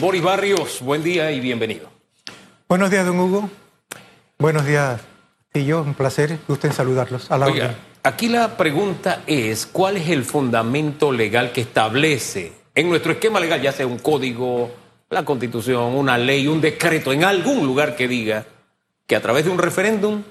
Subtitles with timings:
[0.00, 1.88] Boris Barrios, buen día y bienvenido.
[2.68, 3.50] Buenos días, don Hugo.
[4.38, 5.00] Buenos días,
[5.52, 7.28] y yo, un placer, gusto en saludarlos.
[7.32, 12.88] A la Oiga, aquí la pregunta es, ¿cuál es el fundamento legal que establece en
[12.88, 14.70] nuestro esquema legal, ya sea un código,
[15.10, 18.46] la constitución, una ley, un decreto, en algún lugar que diga
[19.04, 20.22] que a través de un referéndum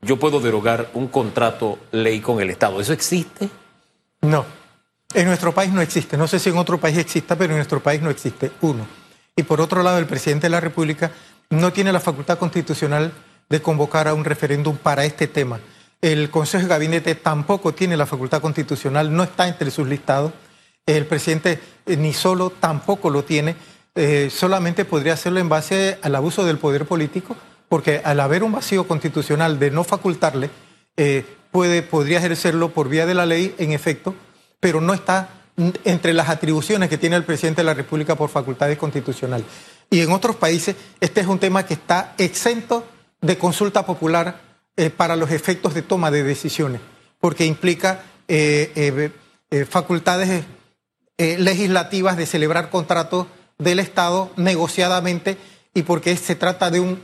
[0.00, 2.80] yo puedo derogar un contrato ley con el Estado?
[2.80, 3.48] ¿Eso existe?
[4.22, 4.44] No,
[5.14, 6.16] en nuestro país no existe.
[6.16, 8.50] No sé si en otro país exista, pero en nuestro país no existe.
[8.60, 8.86] Uno.
[9.36, 11.12] Y por otro lado, el presidente de la República
[11.50, 13.12] no tiene la facultad constitucional
[13.48, 15.60] de convocar a un referéndum para este tema.
[16.00, 20.32] El Consejo de Gabinete tampoco tiene la facultad constitucional, no está entre sus listados.
[20.86, 23.56] El presidente eh, ni solo tampoco lo tiene,
[23.94, 27.36] eh, solamente podría hacerlo en base al abuso del poder político,
[27.68, 30.50] porque al haber un vacío constitucional de no facultarle,
[30.96, 34.14] eh, puede, podría ejercerlo por vía de la ley, en efecto,
[34.60, 35.30] pero no está
[35.84, 39.46] entre las atribuciones que tiene el presidente de la República por facultades constitucionales.
[39.90, 42.86] Y en otros países este es un tema que está exento
[43.20, 44.40] de consulta popular
[44.76, 46.80] eh, para los efectos de toma de decisiones,
[47.20, 49.10] porque implica eh,
[49.50, 50.44] eh, facultades
[51.18, 53.26] legislativas de celebrar contratos
[53.58, 55.36] del Estado negociadamente
[55.74, 57.02] y porque se trata de un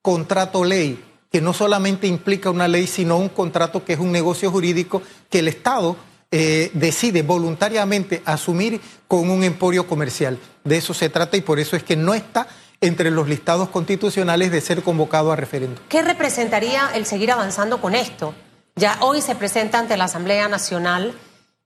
[0.00, 4.50] contrato ley que no solamente implica una ley, sino un contrato que es un negocio
[4.52, 5.96] jurídico que el Estado
[6.32, 10.38] decide voluntariamente asumir con un emporio comercial.
[10.64, 12.48] De eso se trata y por eso es que no está
[12.80, 15.82] entre los listados constitucionales de ser convocado a referéndum.
[15.88, 18.34] ¿Qué representaría el seguir avanzando con esto?
[18.76, 21.14] Ya hoy se presenta ante la Asamblea Nacional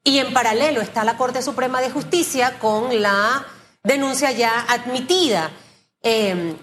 [0.04, 3.46] y en paralelo está la Corte Suprema de Justicia con la
[3.82, 5.50] denuncia ya admitida.
[6.02, 6.54] Em,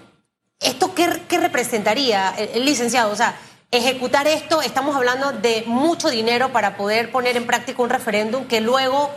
[0.59, 3.11] ¿Esto qué, representaría, el licenciado?
[3.11, 3.35] O sea,
[3.73, 8.61] ejecutar esto, estamos hablando de mucho dinero para poder poner en práctica un referéndum que
[8.61, 9.09] luego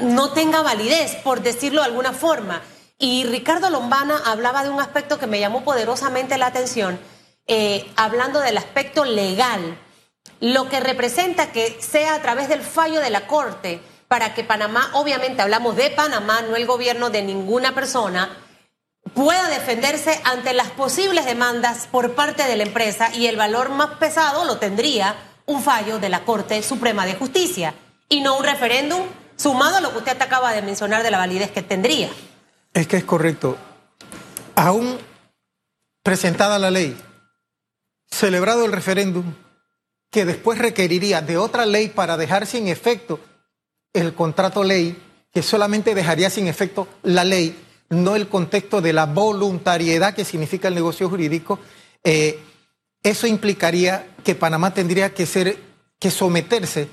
[0.00, 2.62] no tenga validez, por decirlo de alguna forma.
[2.98, 6.98] Y Ricardo Lombana hablaba de un aspecto que me llamó poderosamente la atención,
[7.46, 9.78] eh, hablando del aspecto legal,
[10.40, 14.90] lo que representa que sea a través del fallo de la Corte para que Panamá,
[14.94, 18.36] obviamente hablamos de Panamá, no el gobierno de ninguna persona,
[19.14, 23.96] pueda defenderse ante las posibles demandas por parte de la empresa y el valor más
[23.98, 27.74] pesado lo tendría un fallo de la Corte Suprema de Justicia
[28.08, 29.02] y no un referéndum
[29.36, 32.10] sumado a lo que usted acaba de mencionar de la validez que tendría.
[32.74, 33.56] Es que es correcto.
[34.54, 34.98] Aún
[36.02, 36.96] presentada la ley,
[38.10, 39.34] celebrado el referéndum,
[40.10, 43.20] que después requeriría de otra ley para dejar sin efecto
[43.92, 45.02] el contrato ley,
[45.32, 47.56] que solamente dejaría sin efecto la ley,
[47.88, 51.58] no el contexto de la voluntariedad que significa el negocio jurídico,
[52.04, 52.40] eh,
[53.02, 55.56] eso implicaría que Panamá tendría que ser,
[55.98, 56.88] que someterse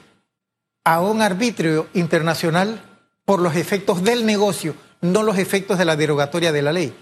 [0.84, 2.84] a un arbitrio internacional
[3.26, 6.94] por los efectos del negocio, no los efectos de la derogatoria de la ley.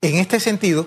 [0.00, 0.86] En este sentido,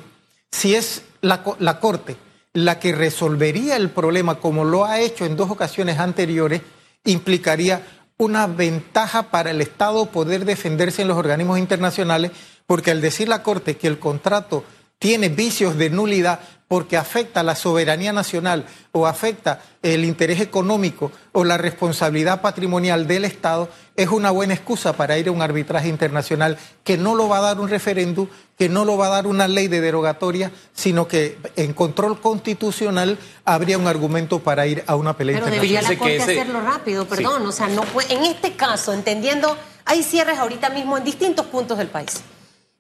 [0.52, 1.44] si es la,
[1.80, 2.18] Corte
[2.54, 6.62] la que resolvería el problema como lo ha hecho en dos ocasiones anteriores,
[7.06, 7.82] implicaría
[8.22, 12.30] una ventaja para el Estado poder defenderse en los organismos internacionales,
[12.68, 14.64] porque al decir la Corte que el contrato
[15.00, 16.40] tiene vicios de nulidad
[16.72, 23.26] porque afecta la soberanía nacional o afecta el interés económico o la responsabilidad patrimonial del
[23.26, 23.68] Estado,
[23.98, 27.42] es una buena excusa para ir a un arbitraje internacional que no lo va a
[27.42, 31.38] dar un referéndum, que no lo va a dar una ley de derogatoria, sino que
[31.58, 35.90] en control constitucional habría un argumento para ir a una pelea Pero internacional.
[35.90, 40.40] debería la Corte hacerlo rápido, perdón, o sea, no en este caso, entendiendo, hay cierres
[40.40, 42.22] ahorita mismo en distintos puntos del país.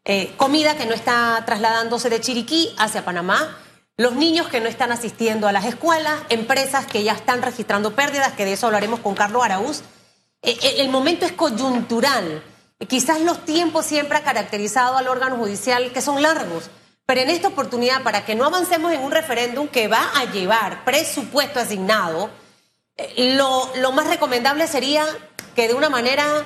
[0.05, 3.57] Eh, comida que no está trasladándose de Chiriquí hacia Panamá,
[3.97, 8.33] los niños que no están asistiendo a las escuelas, empresas que ya están registrando pérdidas,
[8.33, 9.81] que de eso hablaremos con Carlos Araúz.
[10.41, 12.43] Eh, eh, el momento es coyuntural.
[12.87, 16.69] Quizás los tiempos siempre han caracterizado al órgano judicial que son largos,
[17.05, 20.83] pero en esta oportunidad, para que no avancemos en un referéndum que va a llevar
[20.83, 22.29] presupuesto asignado,
[23.17, 25.05] lo, lo más recomendable sería
[25.55, 26.45] que de una manera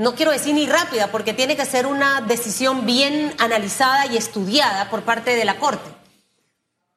[0.00, 4.88] no quiero decir ni rápida, porque tiene que ser una decisión bien analizada y estudiada
[4.88, 5.99] por parte de la Corte.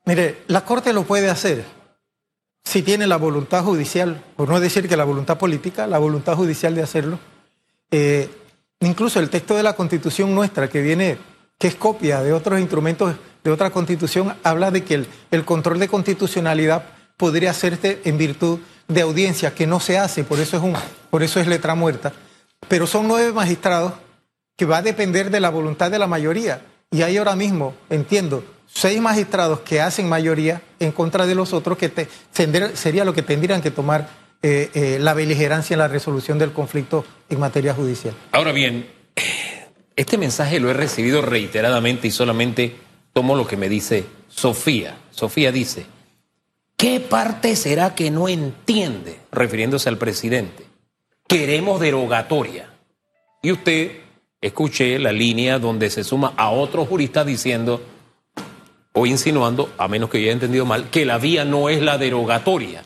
[0.05, 1.63] Mire, la Corte lo puede hacer
[2.63, 6.75] si tiene la voluntad judicial, por no decir que la voluntad política, la voluntad judicial
[6.75, 7.19] de hacerlo.
[7.91, 8.29] Eh,
[8.79, 11.17] incluso el texto de la Constitución nuestra, que viene,
[11.57, 15.89] que es copia de otros instrumentos de otra Constitución, habla de que el, control de
[15.89, 16.85] constitucionalidad
[17.17, 20.73] podría hacerse en virtud de audiencia, que no se hace, por eso es, un,
[21.09, 22.13] por eso es letra muerta
[22.67, 23.94] pero son nueve magistrados
[24.56, 26.61] que va a depender de la voluntad de la mayoría.
[26.91, 31.77] Y hay ahora mismo, entiendo, seis magistrados que hacen mayoría en contra de los otros,
[31.77, 32.07] que
[32.73, 34.09] sería lo que tendrían que tomar
[34.41, 38.13] eh, eh, la beligerancia en la resolución del conflicto en materia judicial.
[38.31, 38.87] Ahora bien,
[39.95, 42.75] Este mensaje lo he recibido reiteradamente y solamente
[43.13, 44.97] tomo lo que me dice Sofía.
[45.11, 45.85] Sofía dice,
[46.75, 49.19] ¿qué parte será que no entiende?
[49.31, 50.65] Refiriéndose al presidente.
[51.27, 52.69] Queremos derogatoria.
[53.43, 53.91] Y usted
[54.41, 57.81] escuché la línea donde se suma a otro jurista diciendo
[58.94, 61.98] o insinuando, a menos que yo haya entendido mal, que la vía no es la
[61.98, 62.84] derogatoria.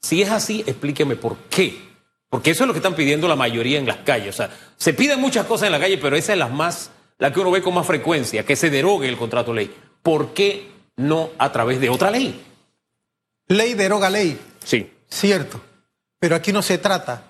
[0.00, 1.90] Si es así, explíqueme por qué.
[2.30, 4.34] Porque eso es lo que están pidiendo la mayoría en las calles.
[4.34, 7.32] O sea, se piden muchas cosas en la calle, pero esa es la más, la
[7.32, 9.74] que uno ve con más frecuencia, que se derogue el contrato ley.
[10.02, 12.40] ¿Por qué no a través de otra ley?
[13.48, 14.38] Ley deroga ley.
[14.64, 14.90] Sí.
[15.08, 15.60] Cierto.
[16.20, 17.24] Pero aquí no se trata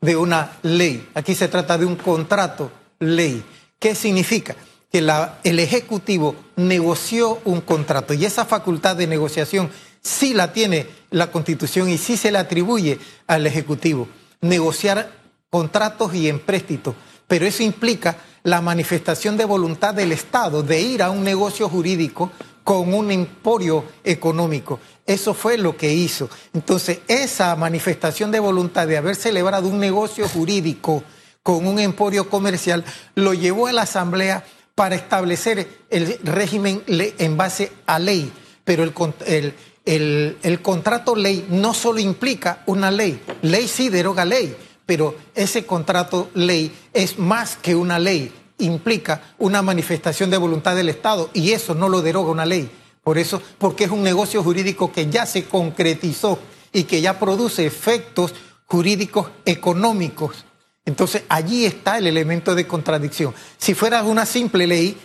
[0.00, 2.70] de una ley, aquí se trata de un contrato
[3.00, 3.42] ley.
[3.78, 4.54] ¿Qué significa?
[4.94, 9.68] Que el Ejecutivo negoció un contrato y esa facultad de negociación
[10.00, 14.06] sí la tiene la Constitución y sí se le atribuye al Ejecutivo
[14.40, 15.10] negociar
[15.50, 16.94] contratos y empréstitos,
[17.26, 22.30] pero eso implica la manifestación de voluntad del Estado de ir a un negocio jurídico
[22.62, 24.78] con un emporio económico.
[25.04, 26.30] Eso fue lo que hizo.
[26.52, 31.02] Entonces, esa manifestación de voluntad de haber celebrado un negocio jurídico
[31.42, 32.84] con un emporio comercial
[33.16, 34.44] lo llevó a la Asamblea
[34.74, 38.32] para establecer el régimen en base a ley.
[38.64, 38.92] Pero el,
[39.26, 39.54] el
[39.84, 44.56] el, contrato ley no solo implica una ley, ley sí deroga ley,
[44.86, 50.88] pero ese contrato ley es más que una ley, implica una manifestación de voluntad del
[50.88, 52.70] Estado y eso no lo deroga una ley.
[53.02, 56.38] Por eso, porque es un negocio jurídico que ya se concretizó
[56.72, 58.32] y que ya produce efectos
[58.64, 60.46] jurídicos económicos.
[60.86, 63.34] Entonces, allí está el elemento de contradicción.
[63.58, 64.98] Si fuera una simple ley,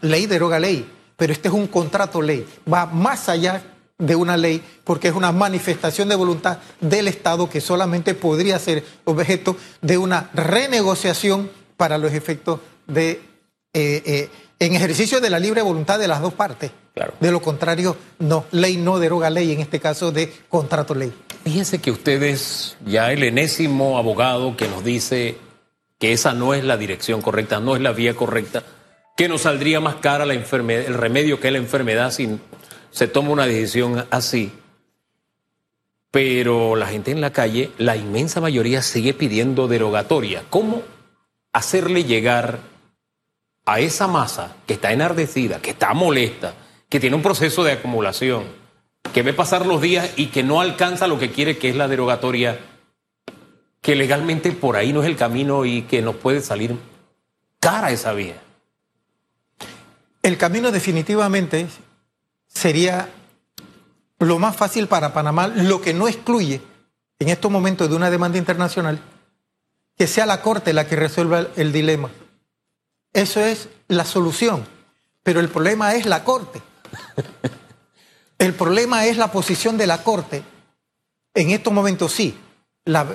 [0.00, 3.62] ley deroga ley, pero este es un contrato ley, va más allá
[3.98, 8.84] de una ley porque es una manifestación de voluntad del Estado que solamente podría ser
[9.04, 13.20] objeto de una renegociación para los efectos de
[13.74, 16.70] eh, eh, en ejercicio de la libre voluntad de las dos partes.
[17.20, 21.12] De lo contrario, no, ley no deroga ley, en este caso de contrato ley.
[21.44, 25.36] Fíjense que usted es ya el enésimo abogado que nos dice
[25.98, 28.62] que esa no es la dirección correcta, no es la vía correcta,
[29.16, 32.40] que nos saldría más cara la el remedio que la enfermedad sin
[32.90, 34.52] se toma una decisión así,
[36.12, 40.44] pero la gente en la calle, la inmensa mayoría sigue pidiendo derogatoria.
[40.50, 40.82] ¿Cómo
[41.52, 42.60] hacerle llegar
[43.64, 46.54] a esa masa que está enardecida, que está molesta,
[46.88, 48.61] que tiene un proceso de acumulación,
[49.12, 51.88] que ve pasar los días y que no alcanza lo que quiere, que es la
[51.88, 52.58] derogatoria,
[53.80, 56.76] que legalmente por ahí no es el camino y que nos puede salir
[57.60, 58.40] cara esa vía?
[60.22, 61.66] El camino definitivamente
[62.46, 63.08] sería
[64.18, 66.60] lo más fácil para Panamá, lo que no excluye
[67.18, 69.00] en estos momentos de una demanda internacional,
[69.96, 72.10] que sea la Corte la que resuelva el dilema.
[73.12, 74.64] Eso es la solución.
[75.22, 76.60] Pero el problema es la Corte.
[78.42, 80.42] El problema es la posición de la Corte.
[81.32, 82.36] En estos momentos sí.
[82.84, 83.06] La,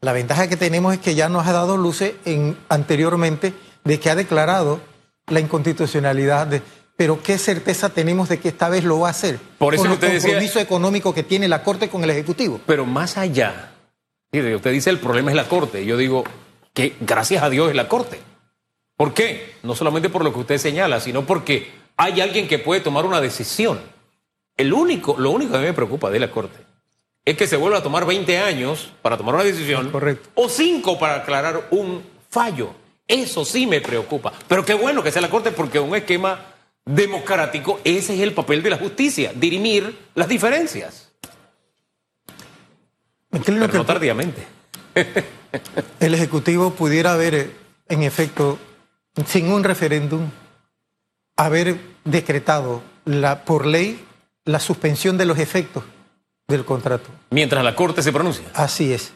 [0.00, 3.52] la ventaja que tenemos es que ya nos ha dado luces en, anteriormente
[3.82, 4.78] de que ha declarado
[5.26, 6.62] la inconstitucionalidad de,
[6.96, 9.40] pero ¿qué certeza tenemos de que esta vez lo va a hacer?
[9.58, 12.60] Por eso con el compromiso económico que tiene la Corte con el Ejecutivo.
[12.66, 13.72] Pero más allá,
[14.32, 15.84] usted dice el problema es la Corte.
[15.84, 16.22] Yo digo
[16.72, 18.20] que gracias a Dios es la Corte.
[18.96, 19.56] ¿Por qué?
[19.64, 23.20] No solamente por lo que usted señala, sino porque hay alguien que puede tomar una
[23.20, 23.95] decisión.
[24.56, 26.58] El único, lo único que a mí me preocupa de la Corte
[27.24, 30.30] es que se vuelva a tomar 20 años para tomar una decisión Correcto.
[30.34, 32.70] o 5 para aclarar un fallo.
[33.06, 34.32] Eso sí me preocupa.
[34.48, 36.40] Pero qué bueno que sea la Corte porque un esquema
[36.84, 41.10] democrático, ese es el papel de la justicia, dirimir las diferencias.
[43.44, 44.46] Pero no tardíamente.
[46.00, 47.50] el Ejecutivo pudiera haber,
[47.88, 48.58] en efecto,
[49.26, 50.30] sin un referéndum,
[51.36, 54.00] haber decretado la, por ley
[54.46, 55.84] la suspensión de los efectos
[56.48, 57.10] del contrato.
[57.30, 58.46] Mientras la Corte se pronuncia.
[58.54, 59.12] Así es.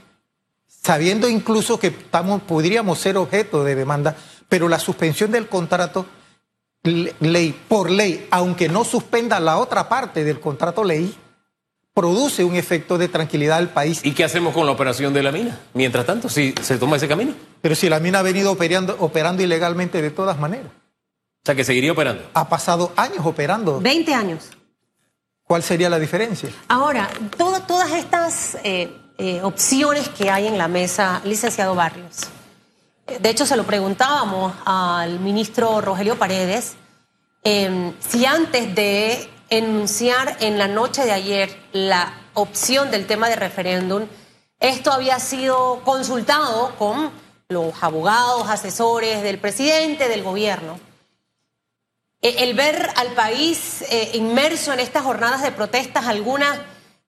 [0.67, 4.17] Sabiendo incluso que estamos, podríamos ser objeto de demanda,
[4.49, 6.05] pero la suspensión del contrato
[6.83, 11.15] ley por ley, aunque no suspenda la otra parte del contrato ley,
[11.95, 14.01] produce un efecto de tranquilidad al país.
[14.03, 15.61] ¿Y qué hacemos con la operación de la mina?
[15.75, 17.35] Mientras tanto, si se toma ese camino.
[17.61, 20.73] Pero si la mina ha venido operando, operando ilegalmente de todas maneras.
[20.73, 22.23] O sea, que seguiría operando.
[22.35, 23.81] Ha pasado años operando.
[23.81, 24.51] 20 años.
[25.51, 26.49] ¿Cuál sería la diferencia?
[26.69, 28.89] Ahora, todas estas eh,
[29.19, 32.19] eh, opciones que hay en la mesa, licenciado Barrios,
[33.21, 36.75] de hecho, se lo preguntábamos al ministro Rogelio Paredes
[37.43, 43.35] em, si antes de enunciar en la noche de ayer la opción del tema de
[43.35, 44.05] referéndum,
[44.61, 47.11] esto había sido consultado con
[47.49, 50.79] los abogados, asesores del presidente, del gobierno.
[52.23, 56.59] E, el ver al país eh, inmerso en estas jornadas de protestas, algunas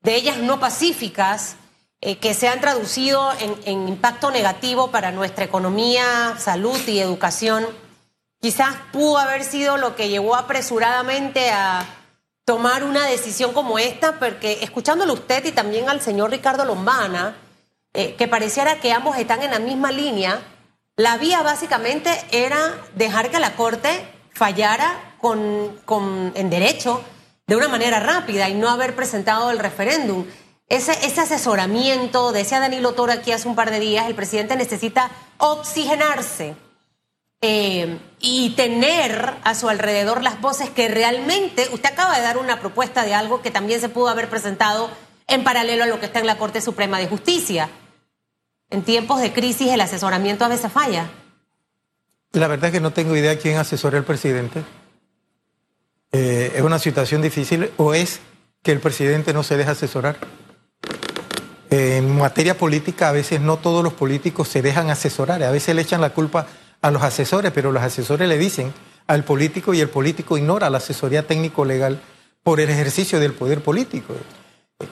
[0.02, 1.56] de ellas no pacíficas,
[2.04, 7.64] eh, que se han traducido en, impacto negativo para nuestra economía, salud y educación,
[8.40, 11.86] quizás pudo haber sido lo que llevó apresuradamente a
[12.44, 17.36] tomar una decisión como esta, porque escuchándolo usted y también al señor Ricardo Lombana,
[17.94, 20.40] eh, que pareciera que ambos están en la misma línea,
[20.96, 27.02] la vía básicamente era dejar que la Corte fallara con, con, en derecho
[27.46, 30.24] de una manera rápida y no haber presentado el referéndum.
[30.68, 35.10] Ese, ese asesoramiento, decía Danilo Toro aquí hace un par de días, el presidente necesita
[35.38, 36.54] oxigenarse
[37.44, 42.60] eh, y tener a su alrededor las voces que realmente, usted acaba de dar una
[42.60, 44.88] propuesta de algo que también se pudo haber presentado
[45.26, 47.68] en paralelo a lo que está en la Corte Suprema de Justicia.
[48.70, 51.10] En tiempos de crisis el asesoramiento a veces falla.
[52.32, 54.62] La verdad es que no tengo idea quién asesora al presidente.
[56.12, 58.20] Eh, es una situación difícil o es
[58.62, 60.16] que el presidente no se deja asesorar.
[61.68, 65.82] En materia política a veces no todos los políticos se dejan asesorar, a veces le
[65.82, 66.46] echan la culpa
[66.80, 68.72] a los asesores, pero los asesores le dicen
[69.06, 72.00] al político y el político ignora la asesoría técnico-legal
[72.42, 74.14] por el ejercicio del poder político.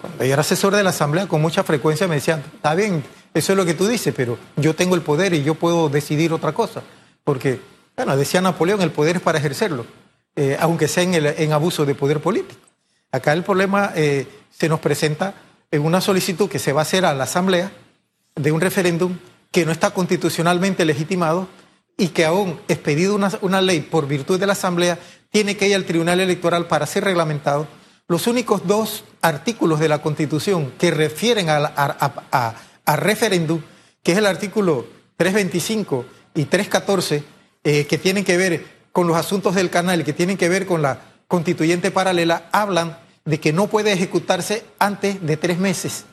[0.00, 3.02] Cuando yo era asesor de la Asamblea, con mucha frecuencia me decían, está bien,
[3.34, 6.32] eso es lo que tú dices, pero yo tengo el poder y yo puedo decidir
[6.32, 6.82] otra cosa.
[7.24, 7.60] Porque,
[7.96, 9.86] bueno, decía Napoleón, el poder es para ejercerlo,
[10.36, 12.60] eh, aunque sea en, abuso de poder político.
[13.12, 15.34] Acá el problema eh, se nos presenta
[15.70, 17.72] en una solicitud que se va a hacer a la Asamblea
[18.36, 19.16] de un referéndum
[19.50, 21.48] que no está constitucionalmente legitimado
[21.96, 24.98] y que aún expedido una, una ley por virtud de la Asamblea,
[25.30, 27.66] tiene que ir al Tribunal Electoral para ser reglamentado.
[28.08, 32.54] Los únicos dos artículos de la Constitución que refieren a,
[32.96, 33.60] referéndum,
[34.02, 34.86] que es el artículo
[35.16, 37.24] 325 y 314,
[37.64, 40.82] eh, que tienen que ver con los asuntos del canal, que tienen que ver con
[40.82, 46.04] la constituyente paralela, hablan de que no puede ejecutarse antes de tres meses.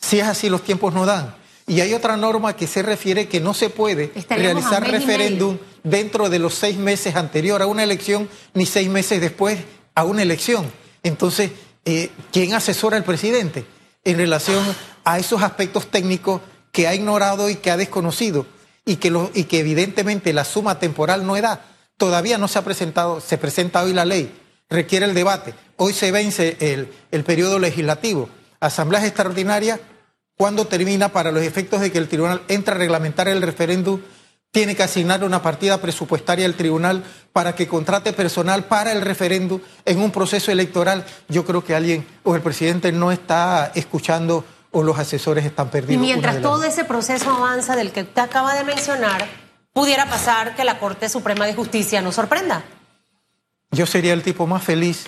[0.00, 1.34] Si es así, los tiempos no dan.
[1.66, 6.38] Y hay otra norma que se refiere que no se puede realizar referéndum dentro de
[6.38, 9.58] los seis meses anterior a una elección ni seis meses después
[9.94, 10.70] a una elección.
[11.02, 11.52] Entonces,
[11.84, 13.64] eh, ¿quién asesora al presidente
[14.04, 14.62] en relación
[15.04, 18.46] a esos aspectos técnicos que ha ignorado y que ha desconocido
[18.84, 21.64] y que, lo, y que evidentemente la suma temporal no da?
[21.96, 24.32] Todavía no se ha presentado, se presenta hoy la ley,
[24.68, 25.54] requiere el debate.
[25.76, 28.28] Hoy se vence el, el periodo legislativo.
[28.60, 29.80] Asambleas extraordinarias
[30.36, 34.00] cuando termina para los efectos de que el tribunal entra a reglamentar el referéndum,
[34.50, 39.60] tiene que asignar una partida presupuestaria al tribunal para que contrate personal para el referéndum
[39.84, 41.04] en un proceso electoral.
[41.28, 45.94] Yo creo que alguien o el presidente no está escuchando o los asesores están perdidos.
[45.94, 49.26] Y mientras todo ese proceso avanza del que usted acaba de mencionar,
[49.72, 52.64] pudiera pasar que la Corte Suprema de Justicia nos sorprenda.
[53.70, 55.06] Yo sería el tipo más feliz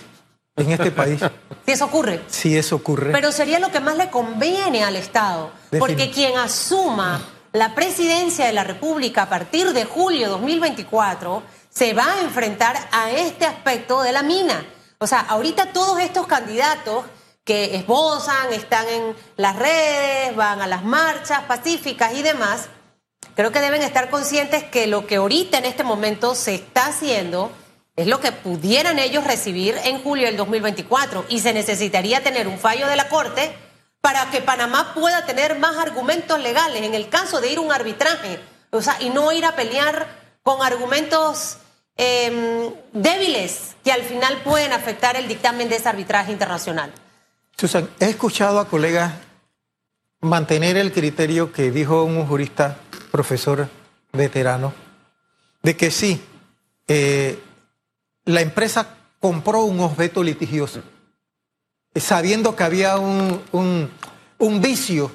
[0.56, 1.20] en este país.
[1.66, 2.20] Si eso ocurre.
[2.28, 3.10] Si eso ocurre.
[3.10, 7.20] Pero sería lo que más le conviene al Estado, porque quien asuma
[7.52, 12.76] la presidencia de la República a partir de julio de 2024 se va a enfrentar
[12.92, 14.64] a este aspecto de la mina.
[14.98, 17.04] O sea, ahorita todos estos candidatos
[17.46, 22.68] que esbozan, están en las redes, van a las marchas pacíficas y demás,
[23.36, 27.52] creo que deben estar conscientes que lo que ahorita en este momento se está haciendo
[27.94, 32.58] es lo que pudieran ellos recibir en julio del 2024 y se necesitaría tener un
[32.58, 33.54] fallo de la Corte
[34.00, 37.72] para que Panamá pueda tener más argumentos legales en el caso de ir a un
[37.72, 38.40] arbitraje,
[38.72, 40.08] o sea, y no ir a pelear
[40.42, 41.58] con argumentos
[41.96, 46.92] em, débiles que al final pueden afectar el dictamen de ese arbitraje internacional.
[47.58, 49.14] Susan, he escuchado a colegas
[50.20, 52.76] mantener el criterio que dijo un jurista,
[53.10, 53.68] profesor
[54.12, 54.74] veterano,
[55.62, 56.20] de que sí,
[56.86, 57.38] eh,
[58.26, 60.82] la empresa compró un objeto litigioso,
[61.94, 65.10] sabiendo que había un, un, vicio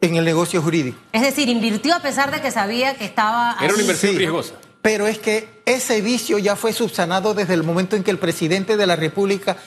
[0.00, 0.98] en el negocio jurídico.
[1.12, 3.56] Es decir, invirtió a pesar de que sabía que estaba...
[3.60, 4.54] Era una inversión riesgosa.
[4.80, 8.76] Pero es que ese vicio ya fue subsanado desde el momento en que el presidente
[8.76, 9.58] de la República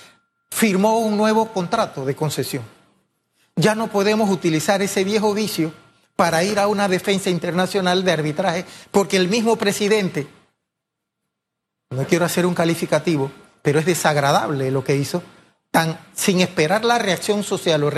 [0.52, 2.64] firmó un nuevo contrato de concesión.
[3.56, 5.74] Ya no podemos utilizar ese viejo vicio
[6.16, 10.28] para ir a una defensa internacional de arbitraje, porque el mismo presidente
[11.90, 13.32] no quiero hacer un calificativo,
[13.62, 15.24] pero es desagradable lo que hizo,
[15.72, 17.84] tan sin esperar la reacción social.
[17.84, 17.92] O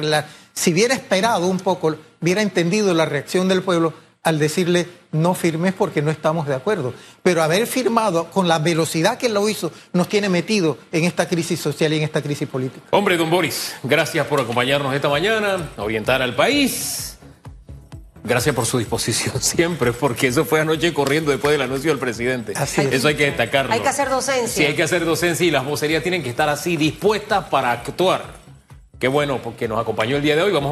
[0.54, 3.94] si hubiera esperado un poco, hubiera entendido la reacción del pueblo
[4.24, 6.94] al decirle no firmes porque no estamos de acuerdo.
[7.22, 11.60] Pero haber firmado con la velocidad que lo hizo nos tiene metido en esta crisis
[11.60, 12.86] social y en esta crisis política.
[12.92, 17.18] Hombre, don Boris, gracias por acompañarnos esta mañana, orientar al país.
[18.26, 22.54] Gracias por su disposición siempre, porque eso fue anoche corriendo después del anuncio del presidente.
[22.56, 22.94] Así es.
[22.94, 23.74] Eso hay que destacarlo.
[23.74, 24.48] Hay que hacer docencia.
[24.48, 28.42] Sí, hay que hacer docencia y las vocerías tienen que estar así dispuestas para actuar.
[28.98, 30.54] Qué bueno, porque nos acompañó el día de hoy.
[30.54, 30.72] Vamos